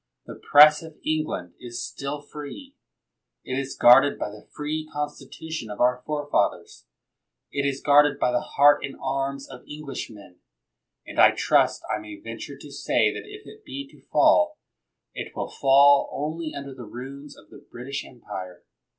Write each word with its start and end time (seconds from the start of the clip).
The 0.25 0.33
Press 0.49 0.81
of 0.81 0.97
England 1.05 1.53
is 1.59 1.85
still 1.85 2.21
free. 2.23 2.73
It 3.43 3.59
is 3.59 3.77
guarded 3.77 4.17
by 4.17 4.31
the 4.31 4.47
free 4.55 4.89
Constitu 4.91 5.51
tion 5.51 5.69
of 5.69 5.79
our 5.79 6.01
forefathers. 6.07 6.87
It 7.51 7.67
is 7.67 7.81
guarded 7.83 8.17
by 8.17 8.31
the 8.31 8.41
heart 8.41 8.83
and 8.83 8.95
arms 8.99 9.47
of 9.47 9.61
Englishmen, 9.71 10.39
and 11.05 11.19
I 11.19 11.29
trust 11.35 11.83
I 11.95 11.99
may 11.99 12.15
venture 12.19 12.57
to 12.57 12.71
say 12.71 13.13
that 13.13 13.29
if 13.29 13.45
it 13.45 13.63
be 13.63 13.87
to 13.91 14.01
fall, 14.07 14.57
it 15.13 15.35
will 15.35 15.51
fall 15.51 16.09
only 16.11 16.51
under 16.55 16.73
the 16.73 16.85
ruins 16.87 17.37
of 17.37 17.51
the 17.51 17.59
British 17.71 18.03
Empire. 18.03 18.63